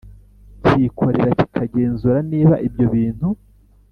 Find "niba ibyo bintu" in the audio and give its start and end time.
2.31-3.27